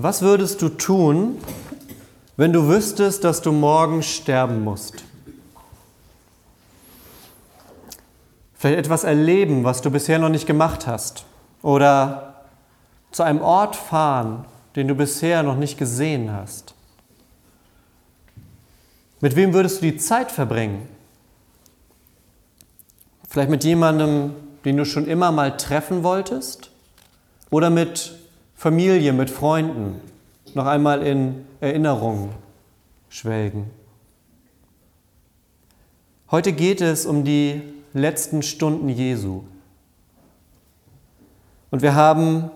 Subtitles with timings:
[0.00, 1.38] Was würdest du tun,
[2.36, 5.02] wenn du wüsstest, dass du morgen sterben musst?
[8.54, 11.24] Vielleicht etwas erleben, was du bisher noch nicht gemacht hast.
[11.62, 12.44] Oder
[13.10, 14.44] zu einem Ort fahren,
[14.76, 16.74] den du bisher noch nicht gesehen hast.
[19.20, 20.88] Mit wem würdest du die Zeit verbringen?
[23.28, 26.70] Vielleicht mit jemandem, den du schon immer mal treffen wolltest?
[27.50, 28.17] Oder mit
[28.58, 30.00] Familie, mit Freunden
[30.54, 32.30] noch einmal in Erinnerung
[33.08, 33.70] schwelgen?
[36.32, 37.62] Heute geht es um die
[37.94, 39.44] letzten Stunden Jesu.
[41.70, 42.50] Und wir haben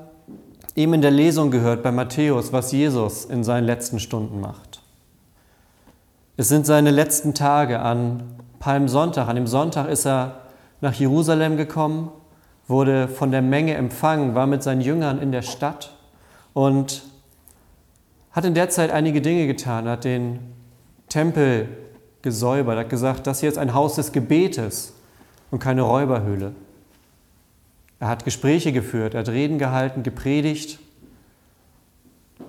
[0.75, 4.83] eben in der Lesung gehört bei Matthäus, was Jesus in seinen letzten Stunden macht.
[6.37, 8.25] Es sind seine letzten Tage an
[8.59, 9.28] Palmsonntag.
[9.28, 10.41] An dem Sonntag ist er
[10.80, 12.11] nach Jerusalem gekommen,
[12.73, 15.97] wurde von der Menge empfangen, war mit seinen Jüngern in der Stadt
[16.55, 17.05] und
[18.33, 20.41] hat in der Zeit einige Dinge getan, hat den
[21.09, 21.69] Tempel
[22.23, 24.95] gesäubert, hat gesagt, das hier ist ein Haus des Gebetes
[25.51, 26.53] und keine Räuberhöhle.
[28.01, 30.81] Er hat Gespräche geführt, er hat Reden gehalten, gepredigt.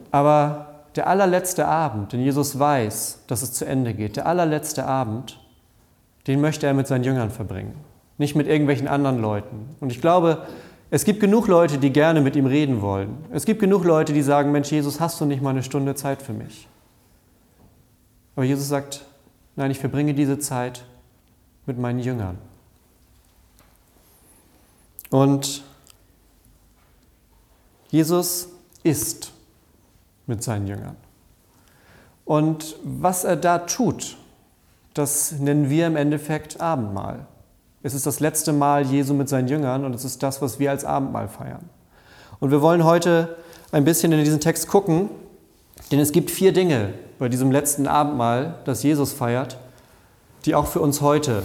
[0.09, 5.39] Aber der allerletzte Abend, denn Jesus weiß, dass es zu Ende geht, der allerletzte Abend,
[6.27, 7.75] den möchte er mit seinen Jüngern verbringen,
[8.17, 9.75] nicht mit irgendwelchen anderen Leuten.
[9.79, 10.45] Und ich glaube,
[10.89, 13.17] es gibt genug Leute, die gerne mit ihm reden wollen.
[13.31, 16.21] Es gibt genug Leute, die sagen, Mensch, Jesus, hast du nicht mal eine Stunde Zeit
[16.21, 16.67] für mich?
[18.35, 19.05] Aber Jesus sagt,
[19.55, 20.85] nein, ich verbringe diese Zeit
[21.65, 22.37] mit meinen Jüngern.
[25.09, 25.63] Und
[27.89, 28.49] Jesus
[28.83, 29.31] ist
[30.25, 30.95] mit seinen Jüngern.
[32.25, 34.17] Und was er da tut,
[34.93, 37.27] das nennen wir im Endeffekt Abendmahl.
[37.83, 40.71] Es ist das letzte Mal Jesu mit seinen Jüngern und es ist das, was wir
[40.71, 41.69] als Abendmahl feiern.
[42.39, 43.35] Und wir wollen heute
[43.73, 45.09] ein bisschen in diesen Text gucken,
[45.91, 49.57] denn es gibt vier Dinge bei diesem letzten Abendmahl, das Jesus feiert,
[50.45, 51.43] die auch für uns heute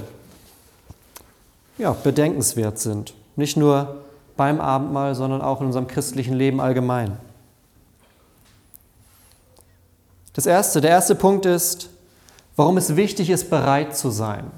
[1.77, 3.14] ja, bedenkenswert sind.
[3.34, 4.02] Nicht nur
[4.36, 7.17] beim Abendmahl, sondern auch in unserem christlichen Leben allgemein.
[10.34, 11.90] Das erste, der erste Punkt ist,
[12.55, 14.52] warum es wichtig ist, bereit zu sein.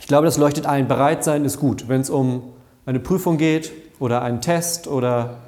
[0.00, 0.88] Ich glaube, das leuchtet ein.
[0.88, 2.42] Bereit sein ist gut, wenn es um
[2.86, 5.38] eine Prüfung geht oder einen Test oder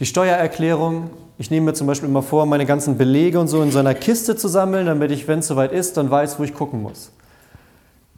[0.00, 1.10] die Steuererklärung.
[1.38, 3.94] Ich nehme mir zum Beispiel immer vor, meine ganzen Belege und so in so einer
[3.94, 7.12] Kiste zu sammeln, damit ich, wenn es soweit ist, dann weiß, wo ich gucken muss.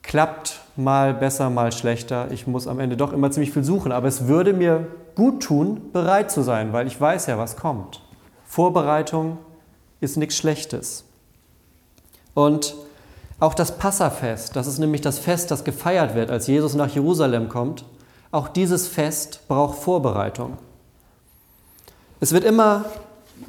[0.02, 2.28] Klappt mal besser, mal schlechter.
[2.30, 5.90] Ich muss am Ende doch immer ziemlich viel suchen, aber es würde mir gut tun,
[5.92, 8.00] bereit zu sein, weil ich weiß ja, was kommt.
[8.46, 9.38] Vorbereitung
[10.00, 11.04] ist nichts Schlechtes.
[12.34, 12.76] Und
[13.41, 17.49] auch das Passafest, das ist nämlich das Fest, das gefeiert wird, als Jesus nach Jerusalem
[17.49, 17.84] kommt,
[18.31, 20.59] auch dieses Fest braucht Vorbereitung.
[22.21, 22.87] Es wird immer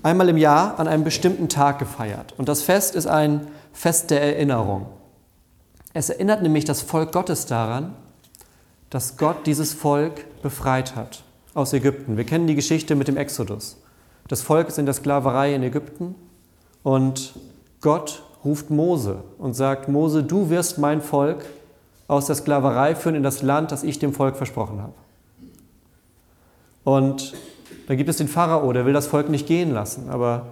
[0.03, 2.33] einmal im Jahr an einem bestimmten Tag gefeiert.
[2.37, 4.87] Und das Fest ist ein Fest der Erinnerung.
[5.93, 7.95] Es erinnert nämlich das Volk Gottes daran,
[8.89, 11.23] dass Gott dieses Volk befreit hat
[11.53, 12.15] aus Ägypten.
[12.15, 13.81] Wir kennen die Geschichte mit dem Exodus.
[14.27, 16.15] Das Volk ist in der Sklaverei in Ägypten
[16.83, 17.33] und
[17.81, 21.45] Gott ruft Mose und sagt, Mose, du wirst mein Volk
[22.07, 24.93] aus der Sklaverei führen in das Land, das ich dem Volk versprochen habe.
[26.83, 27.33] Und
[27.87, 30.47] dann gibt es den Pharao, der will das Volk nicht gehen lassen, aber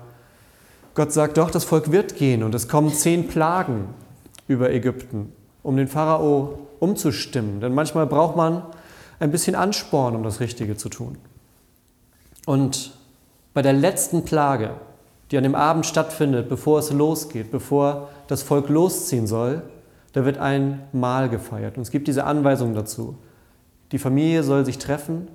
[0.94, 3.90] Gott sagt doch, das Volk wird gehen und es kommen zehn Plagen
[4.48, 5.32] über Ägypten,
[5.64, 7.60] um den Pharao umzustimmen.
[7.62, 8.64] Denn manchmal braucht man
[9.20, 11.18] ein bisschen Ansporn, um das Richtige zu tun.
[12.46, 12.94] Und
[13.54, 14.72] bei der letzten Plage,
[15.32, 19.62] die an dem Abend stattfindet, bevor es losgeht, bevor das Volk losziehen soll,
[20.14, 21.78] da wird ein Mahl gefeiert.
[21.78, 23.18] Und es gibt diese Anweisung dazu.
[23.92, 25.28] Die Familie soll sich treffen,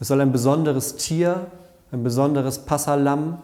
[0.00, 1.46] es soll ein besonderes Tier,
[1.90, 3.38] ein besonderes Passalam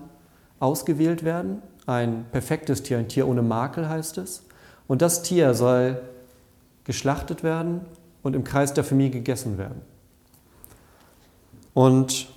[0.60, 4.44] ausgewählt werden, ein perfektes Tier, ein Tier ohne Makel heißt es.
[4.86, 6.00] Und das Tier soll
[6.84, 7.80] geschlachtet werden
[8.22, 9.80] und im Kreis der Familie gegessen werden.
[11.72, 12.28] Und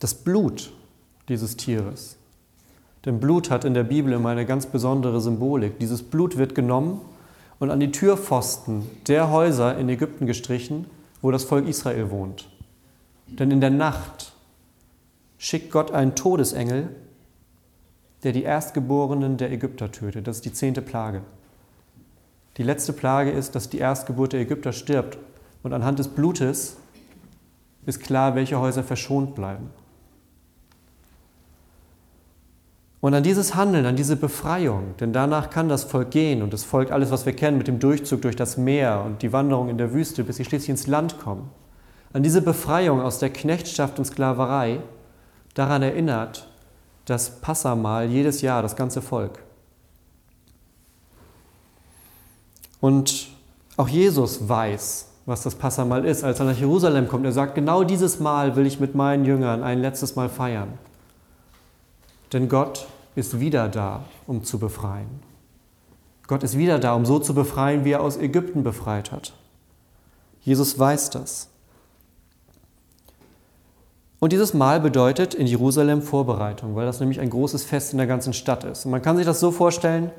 [0.00, 0.72] das Blut
[1.28, 2.16] dieses Tieres,
[3.04, 5.78] denn Blut hat in der Bibel immer eine ganz besondere Symbolik.
[5.78, 7.00] Dieses Blut wird genommen
[7.58, 10.86] und an die Türpfosten der Häuser in Ägypten gestrichen,
[11.20, 12.48] wo das Volk Israel wohnt.
[13.26, 14.32] Denn in der Nacht
[15.38, 16.90] schickt Gott einen Todesengel,
[18.22, 20.28] der die Erstgeborenen der Ägypter tötet.
[20.28, 21.22] Das ist die zehnte Plage.
[22.56, 25.18] Die letzte Plage ist, dass die Erstgeburt der Ägypter stirbt.
[25.64, 26.76] Und anhand des Blutes
[27.86, 29.70] ist klar, welche Häuser verschont bleiben.
[33.02, 36.62] Und an dieses Handeln, an diese Befreiung, denn danach kann das Volk gehen und das
[36.62, 39.76] Volk alles, was wir kennen, mit dem Durchzug durch das Meer und die Wanderung in
[39.76, 41.50] der Wüste, bis sie schließlich ins Land kommen.
[42.12, 44.78] An diese Befreiung aus der Knechtschaft und Sklaverei
[45.54, 46.48] daran erinnert,
[47.04, 49.40] das Passamal jedes Jahr, das ganze Volk.
[52.80, 53.30] Und
[53.76, 57.24] auch Jesus weiß, was das Passamal ist, als er nach Jerusalem kommt.
[57.24, 60.78] Er sagt, genau dieses Mal will ich mit meinen Jüngern ein letztes Mal feiern.
[62.32, 65.20] Denn Gott ist wieder da, um zu befreien.
[66.26, 69.34] Gott ist wieder da, um so zu befreien, wie er aus Ägypten befreit hat.
[70.40, 71.48] Jesus weiß das.
[74.18, 78.06] Und dieses Mal bedeutet in Jerusalem Vorbereitung, weil das nämlich ein großes Fest in der
[78.06, 78.84] ganzen Stadt ist.
[78.84, 80.12] Und man kann sich das so vorstellen,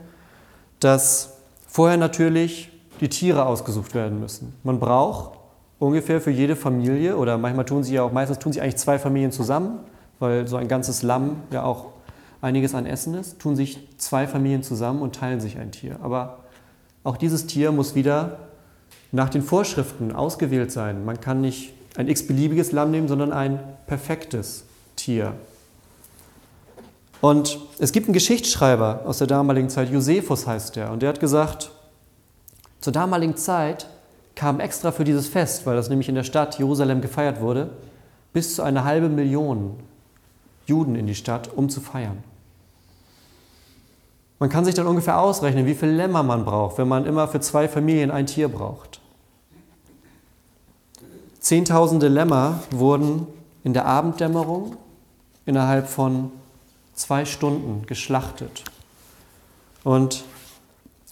[0.82, 1.38] dass
[1.68, 2.70] vorher natürlich
[3.00, 4.54] die Tiere ausgesucht werden müssen.
[4.64, 5.38] Man braucht
[5.80, 9.00] ungefähr für jede Familie, oder manchmal tun sie ja auch, meistens tun sie eigentlich zwei
[9.00, 9.80] Familien zusammen,
[10.20, 11.93] weil so ein ganzes Lamm ja auch
[12.44, 15.98] einiges an Essen ist, tun sich zwei Familien zusammen und teilen sich ein Tier.
[16.04, 16.44] Aber
[17.04, 18.38] auch dieses Tier muss wieder
[19.12, 21.06] nach den Vorschriften ausgewählt sein.
[21.06, 25.34] Man kann nicht ein x-beliebiges Lamm nehmen, sondern ein perfektes Tier.
[27.22, 31.22] Und es gibt einen Geschichtsschreiber aus der damaligen Zeit, Josephus heißt der, und der hat
[31.22, 31.72] gesagt,
[32.82, 33.88] zur damaligen Zeit
[34.36, 37.70] kam extra für dieses Fest, weil das nämlich in der Stadt Jerusalem gefeiert wurde,
[38.34, 39.78] bis zu eine halbe Million
[40.66, 42.24] Juden in die Stadt, um zu feiern.
[44.44, 47.40] Man kann sich dann ungefähr ausrechnen, wie viele Lämmer man braucht, wenn man immer für
[47.40, 49.00] zwei Familien ein Tier braucht.
[51.40, 53.26] Zehntausende Lämmer wurden
[53.64, 54.76] in der Abenddämmerung
[55.46, 56.30] innerhalb von
[56.94, 58.66] zwei Stunden geschlachtet.
[59.86, 60.26] Und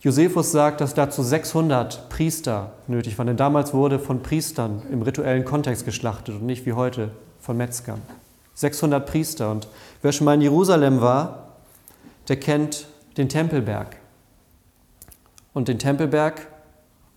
[0.01, 5.45] Josephus sagt, dass dazu 600 Priester nötig waren, denn damals wurde von Priestern im rituellen
[5.45, 8.01] Kontext geschlachtet und nicht wie heute von Metzgern.
[8.55, 9.51] 600 Priester.
[9.51, 9.69] Und
[10.01, 11.47] wer schon mal in Jerusalem war,
[12.27, 12.87] der kennt
[13.17, 13.97] den Tempelberg.
[15.53, 16.47] Und den Tempelberg,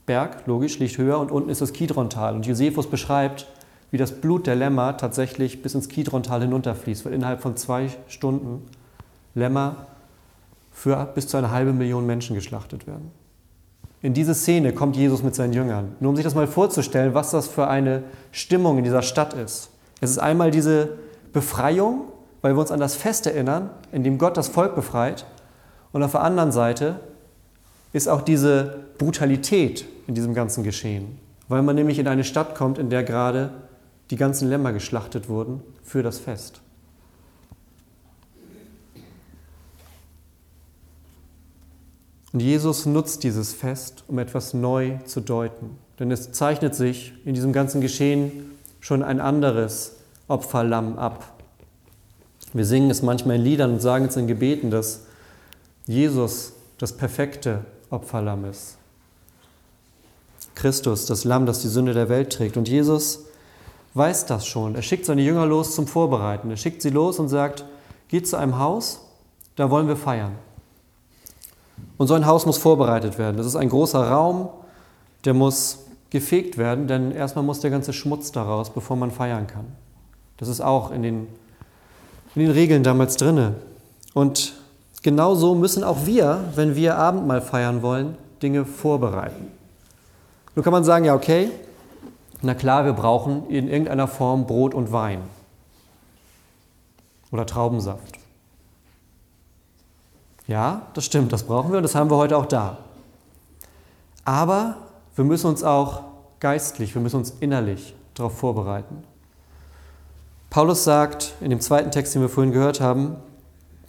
[0.06, 2.34] Berg, logisch, liegt höher und unten ist das Kidrontal.
[2.34, 3.46] Und Josephus beschreibt,
[3.90, 8.66] wie das Blut der Lämmer tatsächlich bis ins Kidrontal hinunterfließt, weil innerhalb von zwei Stunden
[9.34, 9.86] Lämmer
[10.72, 13.12] für bis zu eine halbe Million Menschen geschlachtet werden.
[14.02, 15.96] In diese Szene kommt Jesus mit seinen Jüngern.
[16.00, 18.02] Nur um sich das mal vorzustellen, was das für eine
[18.32, 19.70] Stimmung in dieser Stadt ist.
[20.00, 20.98] Es ist einmal diese
[21.32, 22.02] Befreiung,
[22.42, 25.24] weil wir uns an das Fest erinnern, in dem Gott das Volk befreit.
[25.94, 26.98] Und auf der anderen Seite
[27.92, 31.18] ist auch diese Brutalität in diesem ganzen Geschehen,
[31.48, 33.50] weil man nämlich in eine Stadt kommt, in der gerade
[34.10, 36.60] die ganzen Lämmer geschlachtet wurden für das Fest.
[42.32, 45.78] Und Jesus nutzt dieses Fest, um etwas neu zu deuten.
[46.00, 48.50] Denn es zeichnet sich in diesem ganzen Geschehen
[48.80, 49.92] schon ein anderes
[50.26, 51.40] Opferlamm ab.
[52.52, 55.04] Wir singen es manchmal in Liedern und sagen es in Gebeten, dass
[55.86, 58.76] Jesus das perfekte Opferlamm ist.
[60.54, 62.56] Christus, das Lamm, das die Sünde der Welt trägt.
[62.56, 63.24] Und Jesus
[63.94, 64.74] weiß das schon.
[64.74, 66.50] Er schickt seine Jünger los zum Vorbereiten.
[66.50, 67.64] Er schickt sie los und sagt,
[68.08, 69.00] geht zu einem Haus,
[69.56, 70.32] da wollen wir feiern.
[71.96, 73.36] Und so ein Haus muss vorbereitet werden.
[73.36, 74.48] Das ist ein großer Raum,
[75.24, 79.66] der muss gefegt werden, denn erstmal muss der ganze Schmutz daraus, bevor man feiern kann.
[80.36, 81.26] Das ist auch in den,
[82.34, 83.54] in den Regeln damals drinne.
[84.12, 84.54] Und
[85.04, 89.52] genauso müssen auch wir, wenn wir Abendmahl feiern wollen, Dinge vorbereiten.
[90.56, 91.50] Nun kann man sagen, ja, okay,
[92.42, 95.20] na klar, wir brauchen in irgendeiner Form Brot und Wein
[97.30, 98.18] oder Traubensaft.
[100.46, 102.78] Ja, das stimmt, das brauchen wir und das haben wir heute auch da.
[104.24, 104.76] Aber
[105.16, 106.02] wir müssen uns auch
[106.40, 109.04] geistlich, wir müssen uns innerlich darauf vorbereiten.
[110.48, 113.16] Paulus sagt in dem zweiten Text, den wir vorhin gehört haben,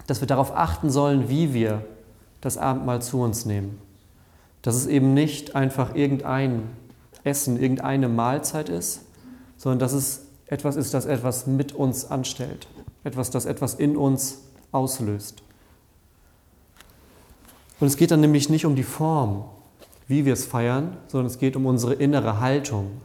[0.06, 1.84] dass wir darauf achten sollen, wie wir
[2.40, 3.78] das Abendmahl zu uns nehmen.
[4.62, 6.62] Dass es eben nicht einfach irgendein
[7.24, 9.02] Essen, irgendeine Mahlzeit ist,
[9.56, 12.68] sondern dass es etwas ist, das etwas mit uns anstellt.
[13.04, 14.38] Etwas, das etwas in uns
[14.72, 15.42] auslöst.
[17.78, 19.44] Und es geht dann nämlich nicht um die Form,
[20.08, 23.00] wie wir es feiern, sondern es geht um unsere innere Haltung,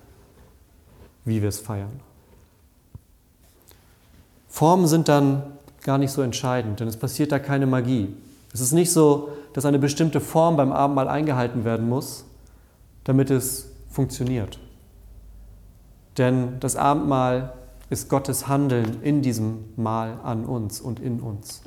[1.26, 2.00] wie wir es feiern.
[4.48, 5.44] Formen sind dann
[5.84, 8.16] gar nicht so entscheidend, denn es passiert da keine Magie.
[8.54, 12.26] Es ist nicht so, dass eine bestimmte Form beim Abendmahl eingehalten werden muss,
[13.04, 14.60] damit es funktioniert.
[16.18, 17.54] Denn das Abendmahl
[17.90, 21.62] ist Gottes Handeln in diesem Mahl an uns und in uns.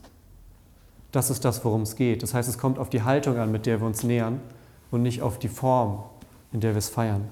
[1.12, 2.22] Das ist das, worum es geht.
[2.22, 4.40] Das heißt, es kommt auf die Haltung an, mit der wir uns nähern
[4.90, 6.02] und nicht auf die Form,
[6.52, 7.28] in der wir es feiern.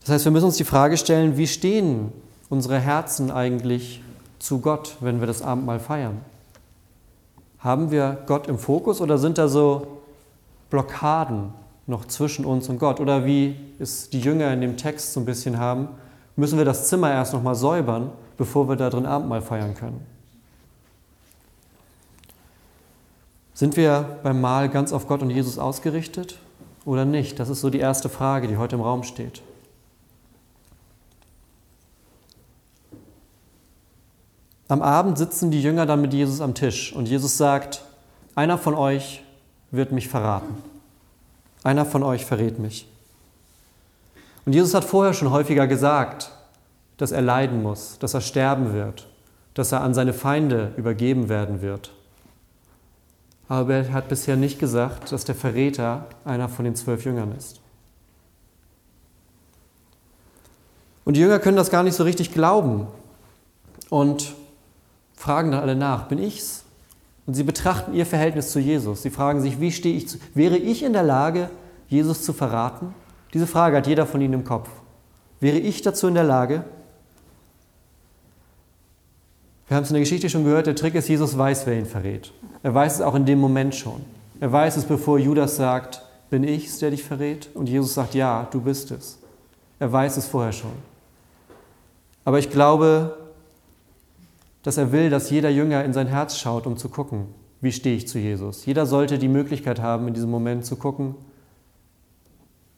[0.00, 2.12] Das heißt, wir müssen uns die Frage stellen, wie stehen
[2.52, 4.02] unsere Herzen eigentlich
[4.38, 6.20] zu Gott, wenn wir das Abendmahl feiern?
[7.58, 10.02] Haben wir Gott im Fokus oder sind da so
[10.68, 11.54] Blockaden
[11.86, 13.00] noch zwischen uns und Gott?
[13.00, 15.88] Oder wie es die Jünger in dem Text so ein bisschen haben,
[16.36, 20.06] müssen wir das Zimmer erst nochmal säubern, bevor wir da drin Abendmahl feiern können.
[23.54, 26.38] Sind wir beim Mahl ganz auf Gott und Jesus ausgerichtet
[26.84, 27.40] oder nicht?
[27.40, 29.40] Das ist so die erste Frage, die heute im Raum steht.
[34.72, 37.84] Am Abend sitzen die Jünger dann mit Jesus am Tisch und Jesus sagt,
[38.34, 39.22] einer von euch
[39.70, 40.56] wird mich verraten.
[41.62, 42.88] Einer von euch verrät mich.
[44.46, 46.30] Und Jesus hat vorher schon häufiger gesagt,
[46.96, 49.08] dass er leiden muss, dass er sterben wird,
[49.52, 51.92] dass er an seine Feinde übergeben werden wird.
[53.50, 57.60] Aber er hat bisher nicht gesagt, dass der Verräter einer von den zwölf Jüngern ist.
[61.04, 62.86] Und die Jünger können das gar nicht so richtig glauben
[63.90, 64.34] und
[65.22, 66.64] fragen dann alle nach, bin ich's?
[67.28, 69.02] Und sie betrachten ihr Verhältnis zu Jesus.
[69.02, 71.48] Sie fragen sich, wie stehe ich zu, wäre ich in der Lage,
[71.88, 72.92] Jesus zu verraten?
[73.32, 74.68] Diese Frage hat jeder von ihnen im Kopf.
[75.38, 76.64] Wäre ich dazu in der Lage?
[79.68, 81.86] Wir haben es in der Geschichte schon gehört, der Trick ist, Jesus weiß, wer ihn
[81.86, 82.32] verrät.
[82.64, 84.04] Er weiß es auch in dem Moment schon.
[84.40, 87.48] Er weiß es, bevor Judas sagt, bin ich es, der dich verrät?
[87.54, 89.18] Und Jesus sagt, ja, du bist es.
[89.78, 90.72] Er weiß es vorher schon.
[92.24, 93.21] Aber ich glaube,
[94.62, 97.26] dass er will, dass jeder Jünger in sein Herz schaut, um zu gucken,
[97.60, 98.64] wie stehe ich zu Jesus.
[98.66, 101.14] Jeder sollte die Möglichkeit haben, in diesem Moment zu gucken,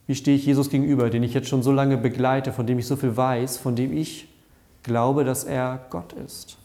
[0.06, 2.86] wie stehe ich Jesus gegenüber, den ich jetzt schon so lange begleite, von dem ich
[2.86, 4.28] so viel weiß, von dem ich
[4.82, 6.58] glaube, dass er Gott ist.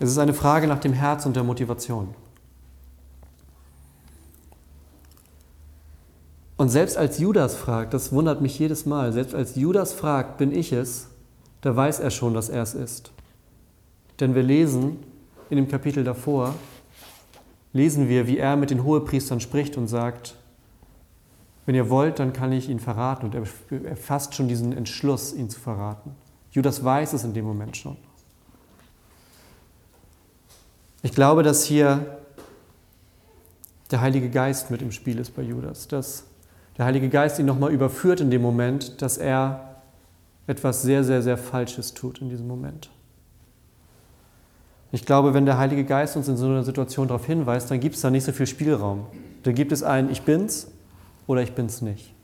[0.00, 2.14] Es ist eine Frage nach dem Herz und der Motivation.
[6.56, 10.52] Und selbst als Judas fragt, das wundert mich jedes Mal, selbst als Judas fragt, bin
[10.52, 11.08] ich es,
[11.64, 13.10] da weiß er schon, dass er es ist.
[14.20, 14.98] Denn wir lesen
[15.48, 16.54] in dem Kapitel davor,
[17.72, 20.36] lesen wir, wie er mit den Hohepriestern spricht und sagt,
[21.64, 23.24] wenn ihr wollt, dann kann ich ihn verraten.
[23.24, 26.14] Und er fasst schon diesen Entschluss, ihn zu verraten.
[26.50, 27.96] Judas weiß es in dem Moment schon.
[31.02, 32.18] Ich glaube, dass hier
[33.90, 36.24] der Heilige Geist mit im Spiel ist bei Judas, dass
[36.76, 39.73] der Heilige Geist ihn nochmal überführt in dem Moment, dass er
[40.46, 42.90] etwas sehr, sehr, sehr Falsches tut in diesem Moment.
[44.92, 47.96] Ich glaube, wenn der Heilige Geist uns in so einer Situation darauf hinweist, dann gibt
[47.96, 49.06] es da nicht so viel Spielraum.
[49.42, 50.68] Dann gibt es ein Ich bin's
[51.26, 52.14] oder ich bin's nicht.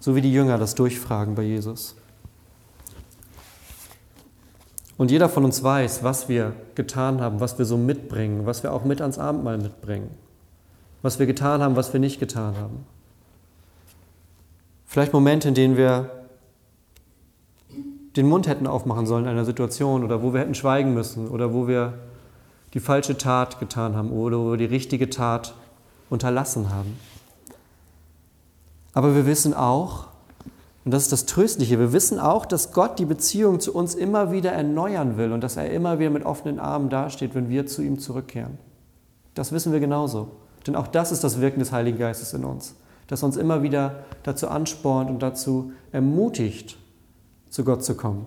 [0.00, 1.94] So wie die Jünger das durchfragen bei Jesus.
[4.96, 8.72] Und jeder von uns weiß, was wir getan haben, was wir so mitbringen, was wir
[8.72, 10.10] auch mit ans Abendmahl mitbringen.
[11.02, 12.84] Was wir getan haben, was wir nicht getan haben.
[14.84, 16.19] Vielleicht Momente, in denen wir
[18.16, 21.52] den Mund hätten aufmachen sollen in einer Situation oder wo wir hätten schweigen müssen oder
[21.52, 21.94] wo wir
[22.74, 25.54] die falsche Tat getan haben oder wo wir die richtige Tat
[26.08, 26.98] unterlassen haben.
[28.92, 30.08] Aber wir wissen auch,
[30.84, 34.32] und das ist das Tröstliche, wir wissen auch, dass Gott die Beziehung zu uns immer
[34.32, 37.82] wieder erneuern will und dass er immer wieder mit offenen Armen dasteht, wenn wir zu
[37.82, 38.58] ihm zurückkehren.
[39.34, 40.32] Das wissen wir genauso.
[40.66, 42.74] Denn auch das ist das Wirken des Heiligen Geistes in uns,
[43.06, 46.76] das uns immer wieder dazu anspornt und dazu ermutigt,
[47.50, 48.26] zu Gott zu kommen.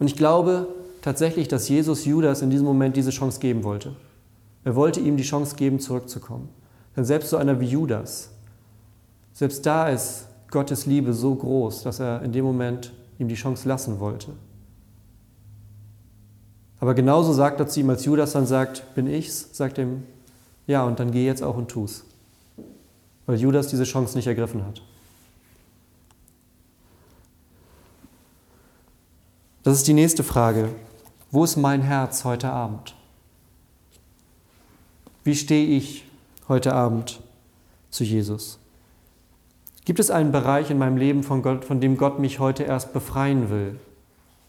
[0.00, 0.68] Und ich glaube
[1.02, 3.94] tatsächlich, dass Jesus Judas in diesem Moment diese Chance geben wollte.
[4.64, 6.48] Er wollte ihm die Chance geben, zurückzukommen.
[6.96, 8.30] Denn selbst so einer wie Judas,
[9.32, 13.68] selbst da ist Gottes Liebe so groß, dass er in dem Moment ihm die Chance
[13.68, 14.32] lassen wollte.
[16.80, 20.02] Aber genauso sagt er zu ihm, als Judas dann sagt, bin ich's, sagt ihm,
[20.66, 22.04] ja, und dann geh jetzt auch und tu's.
[23.26, 24.82] Weil Judas diese Chance nicht ergriffen hat.
[29.62, 30.70] Das ist die nächste Frage.
[31.30, 32.96] Wo ist mein Herz heute Abend?
[35.22, 36.04] Wie stehe ich
[36.48, 37.20] heute Abend
[37.88, 38.58] zu Jesus?
[39.84, 42.92] Gibt es einen Bereich in meinem Leben, von, Gott, von dem Gott mich heute erst
[42.92, 43.78] befreien will,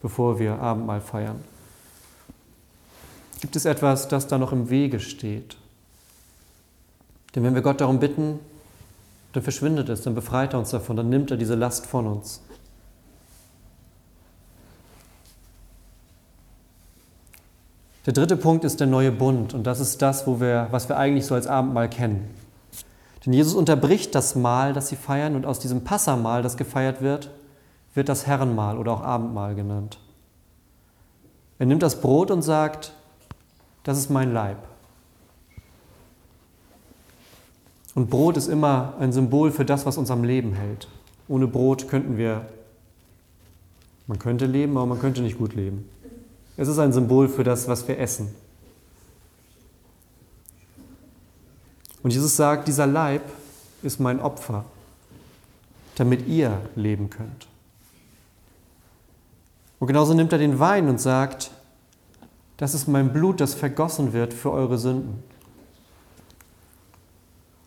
[0.02, 1.44] bevor wir Abendmahl feiern?
[3.40, 5.58] Gibt es etwas, das da noch im Wege steht?
[7.36, 8.40] Denn wenn wir Gott darum bitten,
[9.34, 12.42] dann verschwindet es, dann befreit er uns davon, dann nimmt er diese Last von uns.
[18.06, 20.98] Der dritte Punkt ist der neue Bund und das ist das, wo wir, was wir
[20.98, 22.30] eigentlich so als Abendmahl kennen.
[23.26, 27.30] Denn Jesus unterbricht das Mahl, das sie feiern und aus diesem Passamahl, das gefeiert wird,
[27.94, 30.00] wird das Herrenmahl oder auch Abendmahl genannt.
[31.60, 32.92] Er nimmt das Brot und sagt,
[33.84, 34.58] das ist mein Leib.
[37.96, 40.90] Und Brot ist immer ein Symbol für das, was uns am Leben hält.
[41.30, 42.48] Ohne Brot könnten wir,
[44.08, 45.88] man könnte leben, aber man könnte nicht gut leben.
[46.56, 48.34] Es ist ein Symbol für das, was wir essen.
[52.04, 53.24] Und Jesus sagt, dieser Leib
[53.82, 54.66] ist mein Opfer.
[55.96, 57.48] damit ihr leben könnt.
[59.80, 61.52] Und genauso nimmt er den Wein und sagt,
[62.58, 65.22] das ist mein Blut, das vergossen wird für eure Sünden.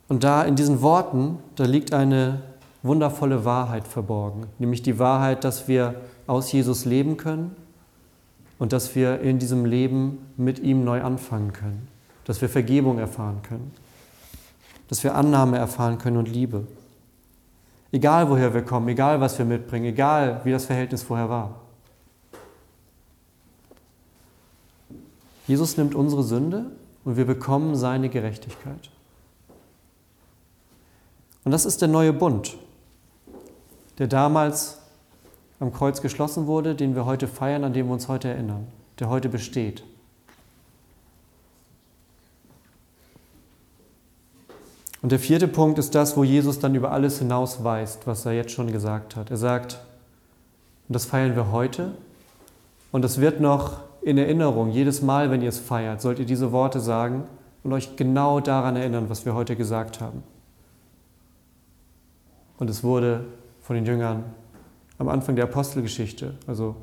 [0.08, 2.42] Und da in diesen Worten, da liegt eine
[2.82, 7.54] wundervolle Wahrheit verborgen, nämlich die Wahrheit, dass wir aus Jesus leben können
[8.58, 11.88] und dass wir in diesem Leben mit ihm neu anfangen können,
[12.24, 13.72] dass wir Vergebung erfahren können,
[14.88, 16.66] dass wir Annahme erfahren können und Liebe.
[17.92, 21.60] Egal woher wir kommen, egal was wir mitbringen, egal wie das Verhältnis vorher war.
[25.46, 26.66] Jesus nimmt unsere Sünde
[27.04, 28.90] und wir bekommen seine Gerechtigkeit.
[31.44, 32.56] Und das ist der neue Bund,
[33.98, 34.78] der damals
[35.60, 38.66] am Kreuz geschlossen wurde, den wir heute feiern, an dem wir uns heute erinnern,
[38.98, 39.84] der heute besteht.
[45.02, 48.50] Und der vierte Punkt ist das, wo Jesus dann über alles hinausweist, was er jetzt
[48.50, 49.30] schon gesagt hat.
[49.30, 49.78] Er sagt,
[50.88, 51.92] und das feiern wir heute,
[52.92, 56.52] und es wird noch in Erinnerung, jedes Mal, wenn ihr es feiert, sollt ihr diese
[56.52, 57.24] Worte sagen
[57.62, 60.22] und euch genau daran erinnern, was wir heute gesagt haben.
[62.58, 63.24] Und es wurde
[63.60, 64.24] von den Jüngern
[64.98, 66.76] am Anfang der Apostelgeschichte, also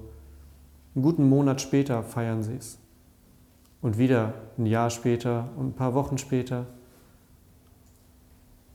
[0.95, 2.77] einen guten Monat später feiern sie es.
[3.81, 6.65] Und wieder ein Jahr später und ein paar Wochen später,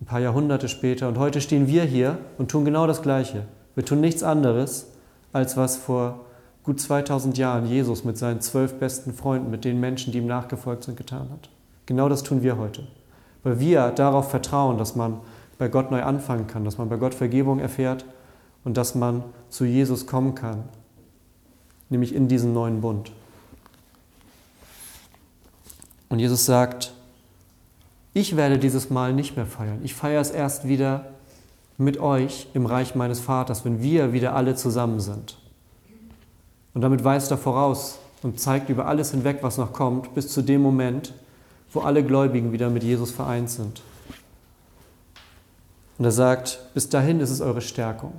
[0.01, 1.09] ein paar Jahrhunderte später.
[1.09, 3.45] Und heute stehen wir hier und tun genau das Gleiche.
[3.75, 4.91] Wir tun nichts anderes,
[5.33, 6.27] als was vor
[6.63, 10.85] gut 2000 Jahren Jesus mit seinen zwölf besten Freunden, mit den Menschen, die ihm nachgefolgt
[10.85, 11.49] sind, getan hat.
[11.87, 12.87] Genau das tun wir heute.
[13.45, 15.21] Weil wir darauf vertrauen, dass man
[15.57, 18.05] bei Gott neu anfangen kann, dass man bei Gott Vergebung erfährt
[18.69, 20.65] und dass man zu Jesus kommen kann,
[21.89, 23.13] nämlich in diesen neuen Bund.
[26.11, 26.93] Und Jesus sagt,
[28.13, 29.81] ich werde dieses Mal nicht mehr feiern.
[29.85, 31.07] Ich feiere es erst wieder
[31.79, 35.39] mit euch im Reich meines Vaters, wenn wir wieder alle zusammen sind.
[36.75, 40.43] Und damit weist er voraus und zeigt über alles hinweg, was noch kommt, bis zu
[40.43, 41.15] dem Moment,
[41.73, 43.81] wo alle Gläubigen wieder mit Jesus vereint sind.
[45.97, 48.13] Und er sagt, bis dahin ist es eure Stärkung.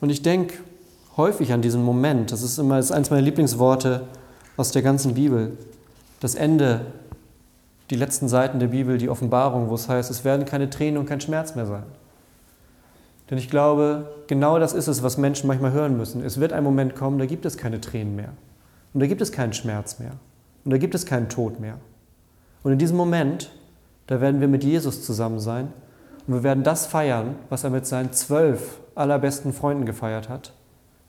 [0.00, 0.54] Und ich denke
[1.16, 4.06] häufig an diesen Moment, das ist immer das ist eines meiner Lieblingsworte
[4.56, 5.56] aus der ganzen Bibel,
[6.20, 6.86] das Ende,
[7.90, 11.06] die letzten Seiten der Bibel, die Offenbarung, wo es heißt, es werden keine Tränen und
[11.06, 11.84] kein Schmerz mehr sein.
[13.30, 16.24] Denn ich glaube, genau das ist es, was Menschen manchmal hören müssen.
[16.24, 18.30] Es wird ein Moment kommen, da gibt es keine Tränen mehr.
[18.94, 20.12] Und da gibt es keinen Schmerz mehr.
[20.64, 21.74] Und da gibt es keinen Tod mehr.
[22.62, 23.50] Und in diesem Moment,
[24.06, 25.68] da werden wir mit Jesus zusammen sein
[26.26, 30.52] und wir werden das feiern, was er mit seinen zwölf allerbesten Freunden gefeiert hat,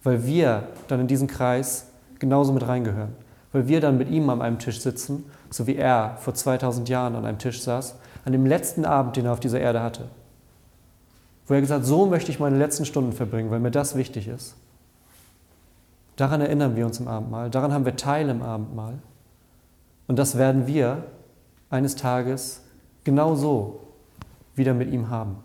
[0.04, 1.88] weil wir dann in diesen Kreis
[2.20, 3.16] genauso mit reingehören.
[3.52, 7.16] Weil wir dann mit ihm an einem Tisch sitzen, so wie er vor 2000 Jahren
[7.16, 10.08] an einem Tisch saß, an dem letzten Abend, den er auf dieser Erde hatte.
[11.48, 14.28] Wo er gesagt hat, so möchte ich meine letzten Stunden verbringen, weil mir das wichtig
[14.28, 14.56] ist.
[16.16, 19.00] Daran erinnern wir uns im Abendmahl, daran haben wir Teil im Abendmahl.
[20.08, 21.06] Und das werden wir
[21.70, 22.62] eines Tages
[23.04, 23.80] genauso
[24.56, 25.38] wieder mit ihm haben.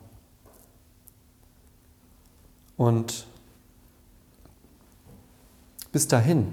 [2.77, 3.27] Und
[5.93, 6.53] bis dahin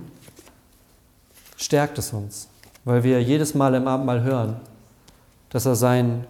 [1.58, 2.48] stärkt es uns,
[2.84, 4.58] weil wir jedes Mal im Abendmahl hören,
[5.50, 6.26] dass er sein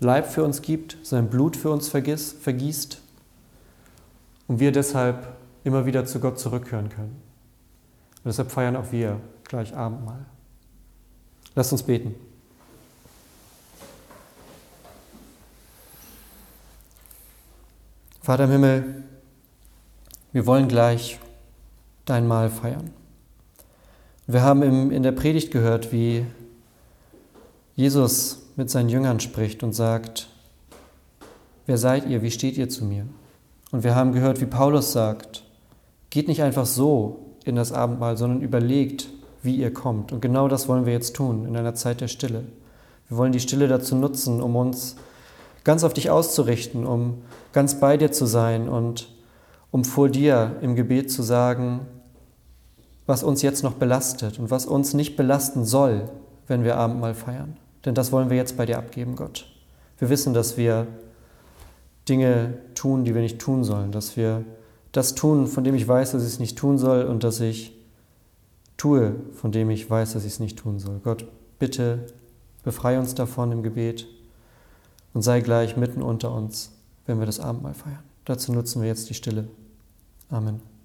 [0.00, 3.00] Leib für uns gibt, sein Blut für uns vergießt
[4.48, 7.22] und wir deshalb immer wieder zu Gott zurückkehren können.
[8.16, 10.26] Und deshalb feiern auch wir gleich Abendmahl.
[11.54, 12.14] Lasst uns beten.
[18.22, 19.04] Vater im Himmel,
[20.36, 21.18] wir wollen gleich
[22.04, 22.90] dein Mahl feiern.
[24.26, 26.26] Wir haben in der Predigt gehört, wie
[27.74, 30.28] Jesus mit seinen Jüngern spricht und sagt,
[31.64, 33.06] wer seid ihr, wie steht ihr zu mir?
[33.72, 35.42] Und wir haben gehört, wie Paulus sagt,
[36.10, 39.08] geht nicht einfach so in das Abendmahl, sondern überlegt,
[39.42, 40.12] wie ihr kommt.
[40.12, 42.44] Und genau das wollen wir jetzt tun in einer Zeit der Stille.
[43.08, 44.96] Wir wollen die Stille dazu nutzen, um uns
[45.64, 47.22] ganz auf dich auszurichten, um
[47.54, 49.15] ganz bei dir zu sein und
[49.76, 51.80] um vor dir im Gebet zu sagen,
[53.04, 56.08] was uns jetzt noch belastet und was uns nicht belasten soll,
[56.46, 57.58] wenn wir Abendmahl feiern.
[57.84, 59.44] Denn das wollen wir jetzt bei dir abgeben, Gott.
[59.98, 60.86] Wir wissen, dass wir
[62.08, 64.46] Dinge tun, die wir nicht tun sollen, dass wir
[64.92, 67.76] das tun, von dem ich weiß, dass ich es nicht tun soll und dass ich
[68.78, 71.00] tue, von dem ich weiß, dass ich es nicht tun soll.
[71.04, 71.26] Gott,
[71.58, 72.06] bitte
[72.62, 74.06] befreie uns davon im Gebet
[75.12, 76.72] und sei gleich mitten unter uns,
[77.04, 78.02] wenn wir das Abendmahl feiern.
[78.24, 79.46] Dazu nutzen wir jetzt die Stille.
[80.32, 80.75] Amen.